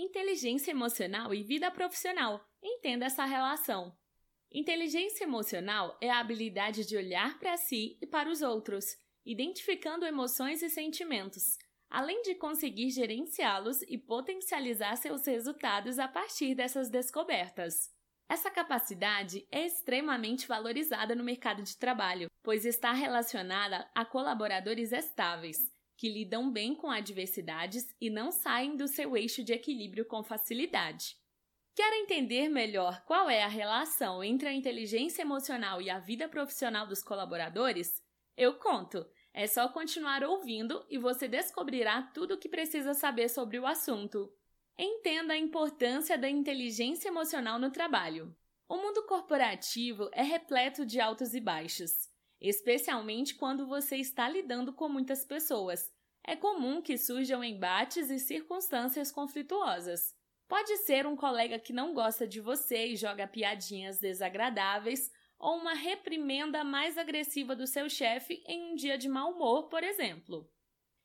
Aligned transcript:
Inteligência 0.00 0.70
emocional 0.70 1.34
e 1.34 1.42
vida 1.42 1.72
profissional. 1.72 2.40
Entenda 2.62 3.06
essa 3.06 3.24
relação. 3.24 3.92
Inteligência 4.48 5.24
emocional 5.24 5.98
é 6.00 6.08
a 6.08 6.20
habilidade 6.20 6.86
de 6.86 6.96
olhar 6.96 7.36
para 7.40 7.56
si 7.56 7.98
e 8.00 8.06
para 8.06 8.30
os 8.30 8.40
outros, 8.40 8.84
identificando 9.26 10.06
emoções 10.06 10.62
e 10.62 10.70
sentimentos, 10.70 11.58
além 11.90 12.22
de 12.22 12.36
conseguir 12.36 12.90
gerenciá-los 12.90 13.82
e 13.88 13.98
potencializar 13.98 14.94
seus 14.94 15.26
resultados 15.26 15.98
a 15.98 16.06
partir 16.06 16.54
dessas 16.54 16.88
descobertas. 16.88 17.92
Essa 18.28 18.52
capacidade 18.52 19.48
é 19.50 19.66
extremamente 19.66 20.46
valorizada 20.46 21.16
no 21.16 21.24
mercado 21.24 21.64
de 21.64 21.76
trabalho, 21.76 22.30
pois 22.44 22.64
está 22.64 22.92
relacionada 22.92 23.90
a 23.96 24.04
colaboradores 24.04 24.92
estáveis, 24.92 25.58
que 25.98 26.08
lidam 26.08 26.48
bem 26.48 26.76
com 26.76 26.88
adversidades 26.88 27.92
e 28.00 28.08
não 28.08 28.30
saem 28.30 28.76
do 28.76 28.86
seu 28.86 29.16
eixo 29.16 29.42
de 29.42 29.52
equilíbrio 29.52 30.06
com 30.06 30.22
facilidade. 30.22 31.16
Quer 31.74 31.92
entender 31.94 32.48
melhor 32.48 33.04
qual 33.04 33.28
é 33.28 33.42
a 33.42 33.48
relação 33.48 34.22
entre 34.22 34.48
a 34.48 34.52
inteligência 34.52 35.22
emocional 35.22 35.82
e 35.82 35.90
a 35.90 35.98
vida 35.98 36.28
profissional 36.28 36.86
dos 36.86 37.02
colaboradores? 37.02 38.00
Eu 38.36 38.54
conto! 38.54 39.04
É 39.34 39.46
só 39.46 39.68
continuar 39.68 40.22
ouvindo 40.22 40.86
e 40.88 40.98
você 40.98 41.26
descobrirá 41.26 42.02
tudo 42.14 42.34
o 42.34 42.38
que 42.38 42.48
precisa 42.48 42.94
saber 42.94 43.28
sobre 43.28 43.58
o 43.58 43.66
assunto. 43.66 44.32
Entenda 44.78 45.34
a 45.34 45.38
importância 45.38 46.16
da 46.16 46.28
inteligência 46.28 47.08
emocional 47.08 47.58
no 47.58 47.70
trabalho. 47.70 48.34
O 48.68 48.76
mundo 48.76 49.04
corporativo 49.06 50.08
é 50.12 50.22
repleto 50.22 50.86
de 50.86 51.00
altos 51.00 51.34
e 51.34 51.40
baixos, 51.40 52.08
especialmente 52.40 53.34
quando 53.34 53.66
você 53.66 53.96
está 53.96 54.28
lidando 54.28 54.72
com 54.72 54.88
muitas 54.88 55.24
pessoas. 55.24 55.92
É 56.24 56.36
comum 56.36 56.82
que 56.82 56.98
surjam 56.98 57.42
embates 57.42 58.10
e 58.10 58.18
circunstâncias 58.18 59.10
conflituosas. 59.10 60.14
Pode 60.46 60.76
ser 60.78 61.06
um 61.06 61.16
colega 61.16 61.58
que 61.58 61.72
não 61.72 61.92
gosta 61.92 62.26
de 62.26 62.40
você 62.40 62.86
e 62.86 62.96
joga 62.96 63.26
piadinhas 63.26 63.98
desagradáveis, 63.98 65.10
ou 65.38 65.56
uma 65.56 65.74
reprimenda 65.74 66.64
mais 66.64 66.98
agressiva 66.98 67.54
do 67.54 67.66
seu 67.66 67.88
chefe 67.88 68.42
em 68.46 68.72
um 68.72 68.74
dia 68.74 68.98
de 68.98 69.08
mau 69.08 69.32
humor, 69.32 69.68
por 69.68 69.84
exemplo. 69.84 70.50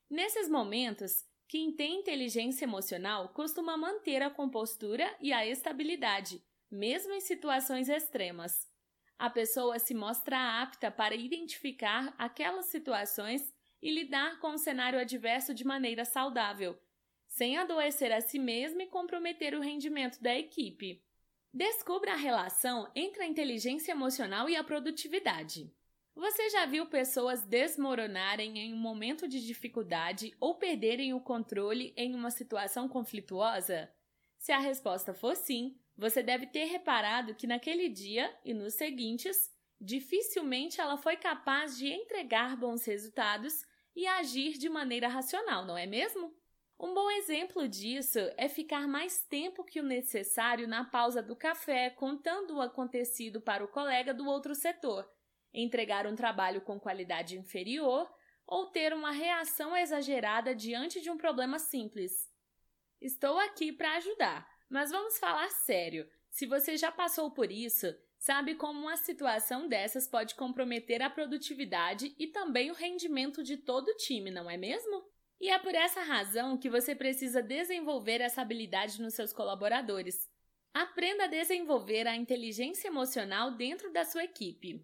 Nesses 0.09 0.49
momentos, 0.49 1.25
quem 1.47 1.71
tem 1.71 1.99
inteligência 1.99 2.65
emocional 2.65 3.29
costuma 3.29 3.77
manter 3.77 4.23
a 4.23 4.29
compostura 4.29 5.15
e 5.21 5.31
a 5.31 5.45
estabilidade, 5.45 6.43
mesmo 6.71 7.13
em 7.13 7.21
situações 7.21 7.89
extremas. 7.89 8.67
A 9.17 9.29
pessoa 9.29 9.79
se 9.79 9.93
mostra 9.93 10.61
apta 10.61 10.91
para 10.91 11.15
identificar 11.15 12.13
aquelas 12.17 12.65
situações 12.65 13.53
e 13.81 13.91
lidar 13.91 14.39
com 14.39 14.53
o 14.53 14.57
cenário 14.57 14.99
adverso 14.99 15.53
de 15.53 15.65
maneira 15.65 16.05
saudável, 16.05 16.77
sem 17.27 17.57
adoecer 17.57 18.11
a 18.11 18.21
si 18.21 18.39
mesmo 18.39 18.81
e 18.81 18.87
comprometer 18.87 19.53
o 19.55 19.61
rendimento 19.61 20.21
da 20.21 20.37
equipe. 20.37 21.03
Descubra 21.53 22.13
a 22.13 22.17
relação 22.17 22.89
entre 22.95 23.23
a 23.23 23.27
inteligência 23.27 23.91
emocional 23.91 24.49
e 24.49 24.55
a 24.55 24.63
produtividade. 24.63 25.71
Você 26.15 26.49
já 26.49 26.65
viu 26.65 26.85
pessoas 26.85 27.43
desmoronarem 27.43 28.59
em 28.59 28.73
um 28.73 28.77
momento 28.77 29.27
de 29.27 29.45
dificuldade 29.45 30.35
ou 30.39 30.55
perderem 30.55 31.13
o 31.13 31.19
controle 31.19 31.93
em 31.97 32.15
uma 32.15 32.29
situação 32.29 32.87
conflituosa? 32.87 33.91
Se 34.37 34.51
a 34.51 34.59
resposta 34.59 35.13
for 35.13 35.35
sim, 35.35 35.75
você 35.95 36.23
deve 36.23 36.47
ter 36.47 36.65
reparado 36.65 37.35
que 37.35 37.47
naquele 37.47 37.89
dia 37.89 38.35
e 38.43 38.53
nos 38.53 38.73
seguintes, 38.73 39.51
dificilmente 39.79 40.81
ela 40.81 40.97
foi 40.97 41.15
capaz 41.17 41.77
de 41.77 41.87
entregar 41.87 42.57
bons 42.57 42.85
resultados 42.85 43.63
e 43.95 44.07
agir 44.07 44.57
de 44.57 44.69
maneira 44.69 45.07
racional, 45.07 45.65
não 45.65 45.77
é 45.77 45.85
mesmo? 45.85 46.33
Um 46.79 46.93
bom 46.93 47.09
exemplo 47.11 47.67
disso 47.67 48.19
é 48.35 48.49
ficar 48.49 48.87
mais 48.87 49.23
tempo 49.25 49.63
que 49.63 49.79
o 49.79 49.85
necessário 49.85 50.67
na 50.67 50.83
pausa 50.83 51.21
do 51.21 51.35
café 51.35 51.89
contando 51.89 52.57
o 52.57 52.61
acontecido 52.61 53.39
para 53.39 53.63
o 53.63 53.67
colega 53.67 54.13
do 54.13 54.27
outro 54.27 54.55
setor, 54.55 55.07
entregar 55.53 56.07
um 56.07 56.15
trabalho 56.15 56.61
com 56.61 56.79
qualidade 56.79 57.37
inferior 57.37 58.11
ou 58.45 58.65
ter 58.65 58.93
uma 58.93 59.11
reação 59.11 59.77
exagerada 59.77 60.53
diante 60.53 60.99
de 60.99 61.09
um 61.09 61.17
problema 61.17 61.59
simples. 61.59 62.29
Estou 62.99 63.37
aqui 63.37 63.71
para 63.71 63.95
ajudar, 63.97 64.49
mas 64.73 64.89
vamos 64.89 65.19
falar 65.19 65.51
sério. 65.51 66.09
Se 66.31 66.47
você 66.47 66.75
já 66.75 66.91
passou 66.91 67.29
por 67.29 67.51
isso, 67.51 67.95
sabe 68.17 68.55
como 68.55 68.81
uma 68.81 68.97
situação 68.97 69.67
dessas 69.67 70.07
pode 70.07 70.33
comprometer 70.33 70.99
a 71.03 71.11
produtividade 71.11 72.15
e 72.17 72.25
também 72.25 72.71
o 72.71 72.73
rendimento 72.73 73.43
de 73.43 73.55
todo 73.55 73.89
o 73.89 73.97
time, 73.97 74.31
não 74.31 74.49
é 74.49 74.57
mesmo? 74.57 75.05
E 75.39 75.51
é 75.51 75.59
por 75.59 75.75
essa 75.75 76.01
razão 76.01 76.57
que 76.57 76.71
você 76.71 76.95
precisa 76.95 77.39
desenvolver 77.39 78.19
essa 78.19 78.41
habilidade 78.41 78.99
nos 78.99 79.13
seus 79.13 79.31
colaboradores. 79.31 80.27
Aprenda 80.73 81.25
a 81.25 81.27
desenvolver 81.27 82.07
a 82.07 82.15
inteligência 82.15 82.87
emocional 82.87 83.51
dentro 83.51 83.93
da 83.93 84.03
sua 84.03 84.23
equipe. 84.23 84.83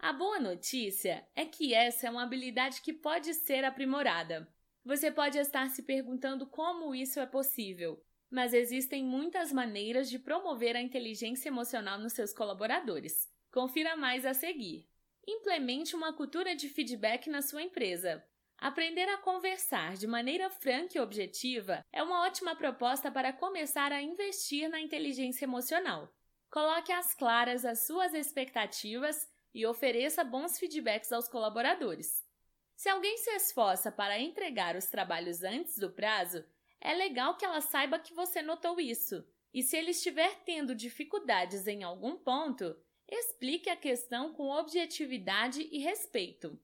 A 0.00 0.12
boa 0.12 0.40
notícia 0.40 1.24
é 1.36 1.44
que 1.44 1.72
essa 1.72 2.08
é 2.08 2.10
uma 2.10 2.24
habilidade 2.24 2.82
que 2.82 2.92
pode 2.92 3.32
ser 3.34 3.64
aprimorada. 3.64 4.52
Você 4.84 5.12
pode 5.12 5.38
estar 5.38 5.68
se 5.68 5.84
perguntando 5.84 6.44
como 6.44 6.92
isso 6.92 7.20
é 7.20 7.26
possível, 7.26 8.02
mas 8.30 8.52
existem 8.52 9.04
muitas 9.04 9.52
maneiras 9.52 10.10
de 10.10 10.18
promover 10.18 10.76
a 10.76 10.82
inteligência 10.82 11.48
emocional 11.48 11.98
nos 11.98 12.12
seus 12.12 12.32
colaboradores. 12.32 13.28
Confira 13.50 13.96
mais 13.96 14.26
a 14.26 14.34
seguir. 14.34 14.86
Implemente 15.26 15.96
uma 15.96 16.12
cultura 16.12 16.54
de 16.54 16.68
feedback 16.68 17.28
na 17.28 17.42
sua 17.42 17.62
empresa. 17.62 18.24
Aprender 18.58 19.08
a 19.08 19.18
conversar 19.18 19.96
de 19.96 20.06
maneira 20.06 20.50
franca 20.50 20.98
e 20.98 21.00
objetiva 21.00 21.84
é 21.92 22.02
uma 22.02 22.26
ótima 22.26 22.56
proposta 22.56 23.10
para 23.10 23.32
começar 23.32 23.92
a 23.92 24.02
investir 24.02 24.68
na 24.68 24.80
inteligência 24.80 25.44
emocional. 25.44 26.12
Coloque 26.50 26.90
às 26.90 27.14
claras 27.14 27.64
as 27.64 27.86
suas 27.86 28.14
expectativas 28.14 29.28
e 29.54 29.66
ofereça 29.66 30.24
bons 30.24 30.58
feedbacks 30.58 31.12
aos 31.12 31.28
colaboradores. 31.28 32.26
Se 32.74 32.88
alguém 32.88 33.16
se 33.18 33.30
esforça 33.30 33.92
para 33.92 34.18
entregar 34.18 34.76
os 34.76 34.86
trabalhos 34.86 35.42
antes 35.42 35.78
do 35.78 35.90
prazo, 35.90 36.44
é 36.80 36.94
legal 36.94 37.36
que 37.36 37.44
ela 37.44 37.60
saiba 37.60 37.98
que 37.98 38.14
você 38.14 38.42
notou 38.42 38.80
isso. 38.80 39.24
E 39.52 39.62
se 39.62 39.76
ele 39.76 39.90
estiver 39.90 40.42
tendo 40.44 40.74
dificuldades 40.74 41.66
em 41.66 41.82
algum 41.82 42.16
ponto, 42.16 42.76
explique 43.08 43.70
a 43.70 43.76
questão 43.76 44.32
com 44.32 44.50
objetividade 44.50 45.66
e 45.72 45.78
respeito. 45.78 46.60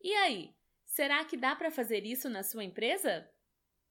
E 0.00 0.12
aí, 0.14 0.54
Será 0.88 1.24
que 1.24 1.36
dá 1.36 1.54
para 1.54 1.70
fazer 1.70 2.04
isso 2.04 2.28
na 2.28 2.42
sua 2.42 2.64
empresa? 2.64 3.30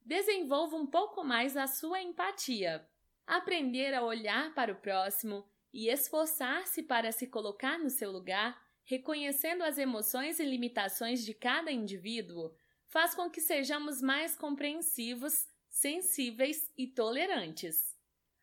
Desenvolva 0.03 0.75
um 0.75 0.85
pouco 0.85 1.23
mais 1.23 1.55
a 1.55 1.67
sua 1.67 2.01
empatia. 2.01 2.85
Aprender 3.25 3.93
a 3.93 4.03
olhar 4.03 4.53
para 4.53 4.73
o 4.73 4.75
próximo 4.75 5.47
e 5.71 5.89
esforçar-se 5.89 6.83
para 6.83 7.11
se 7.11 7.27
colocar 7.27 7.77
no 7.77 7.89
seu 7.89 8.11
lugar, 8.11 8.61
reconhecendo 8.83 9.63
as 9.63 9.77
emoções 9.77 10.39
e 10.39 10.43
limitações 10.43 11.23
de 11.23 11.33
cada 11.33 11.71
indivíduo, 11.71 12.53
faz 12.87 13.13
com 13.13 13.29
que 13.29 13.39
sejamos 13.39 14.01
mais 14.01 14.35
compreensivos, 14.35 15.47
sensíveis 15.77 16.71
e 16.77 16.87
tolerantes. 16.87 17.95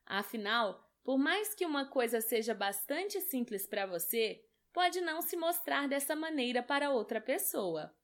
Afinal, 0.07 0.89
por 1.03 1.19
mais 1.19 1.55
que 1.55 1.67
uma 1.67 1.85
coisa 1.85 2.21
seja 2.21 2.55
bastante 2.55 3.21
simples 3.21 3.67
para 3.67 3.87
você, 3.87 4.45
pode 4.73 5.01
não 5.01 5.21
se 5.21 5.37
mostrar 5.37 5.89
dessa 5.89 6.15
maneira 6.15 6.63
para 6.63 6.91
outra 6.91 7.21
pessoa. 7.21 7.95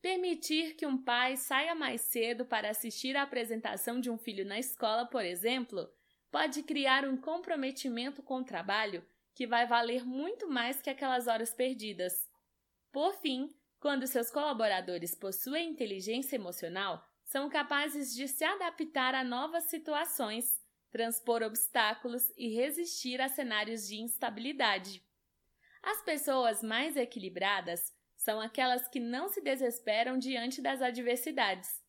Permitir 0.00 0.74
que 0.76 0.86
um 0.86 0.96
pai 0.96 1.36
saia 1.36 1.74
mais 1.74 2.00
cedo 2.00 2.44
para 2.46 2.70
assistir 2.70 3.16
à 3.16 3.22
apresentação 3.22 4.00
de 4.00 4.10
um 4.10 4.16
filho 4.16 4.46
na 4.46 4.58
escola, 4.58 5.04
por 5.04 5.24
exemplo, 5.24 5.88
pode 6.30 6.62
criar 6.62 7.06
um 7.06 7.18
comprometimento 7.18 8.22
com 8.22 8.38
o 8.38 8.44
trabalho 8.44 9.04
que 9.34 9.46
vai 9.46 9.66
valer 9.66 10.06
muito 10.06 10.48
mais 10.48 10.80
que 10.80 10.88
aquelas 10.88 11.26
horas 11.26 11.52
perdidas. 11.52 12.30
Por 12.90 13.12
fim, 13.20 13.54
quando 13.78 14.06
seus 14.06 14.30
colaboradores 14.30 15.14
possuem 15.14 15.70
inteligência 15.70 16.36
emocional, 16.36 17.09
são 17.30 17.48
capazes 17.48 18.12
de 18.12 18.26
se 18.26 18.42
adaptar 18.42 19.14
a 19.14 19.22
novas 19.22 19.70
situações, 19.70 20.60
transpor 20.90 21.44
obstáculos 21.44 22.24
e 22.36 22.48
resistir 22.48 23.20
a 23.20 23.28
cenários 23.28 23.86
de 23.86 24.00
instabilidade. 24.00 25.00
As 25.80 26.02
pessoas 26.02 26.60
mais 26.60 26.96
equilibradas 26.96 27.94
são 28.16 28.40
aquelas 28.40 28.88
que 28.88 28.98
não 28.98 29.28
se 29.28 29.40
desesperam 29.40 30.18
diante 30.18 30.60
das 30.60 30.82
adversidades. 30.82 31.80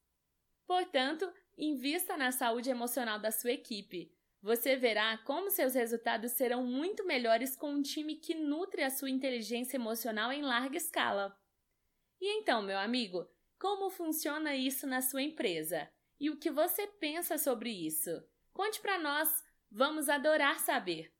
Portanto, 0.68 1.28
invista 1.58 2.16
na 2.16 2.32
saúde 2.32 2.70
emocional 2.70 3.18
da 3.18 3.32
sua 3.32 3.52
equipe. 3.52 4.16
Você 4.44 4.76
verá 4.76 5.18
como 5.26 5.50
seus 5.50 5.74
resultados 5.74 6.34
serão 6.34 6.64
muito 6.64 7.04
melhores 7.04 7.56
com 7.56 7.72
um 7.72 7.82
time 7.82 8.18
que 8.18 8.36
nutre 8.36 8.84
a 8.84 8.92
sua 8.92 9.10
inteligência 9.10 9.78
emocional 9.78 10.32
em 10.32 10.44
larga 10.44 10.78
escala. 10.78 11.36
E 12.22 12.38
então, 12.38 12.62
meu 12.62 12.78
amigo, 12.78 13.28
como 13.62 13.92
funciona 13.92 14.56
isso 14.56 14.88
na 14.88 15.04
sua 15.04 15.22
empresa? 15.22 15.88
E 16.20 16.32
o 16.32 16.38
que 16.38 16.50
você 16.50 16.88
pensa 16.88 17.38
sobre 17.38 17.70
isso? 17.70 18.10
Conte 18.52 18.82
para 18.82 18.98
nós, 18.98 19.30
vamos 19.70 20.10
adorar 20.10 20.60
saber. 20.60 21.14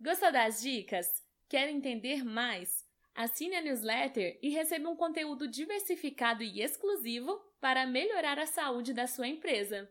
Gostou 0.00 0.30
das 0.30 0.62
dicas? 0.62 1.08
Quer 1.48 1.68
entender 1.68 2.24
mais? 2.24 2.88
Assine 3.12 3.56
a 3.56 3.60
newsletter 3.60 4.38
e 4.40 4.50
receba 4.50 4.88
um 4.88 4.94
conteúdo 4.94 5.48
diversificado 5.48 6.44
e 6.44 6.62
exclusivo 6.62 7.36
para 7.60 7.84
melhorar 7.84 8.38
a 8.38 8.46
saúde 8.46 8.94
da 8.94 9.08
sua 9.08 9.26
empresa. 9.26 9.90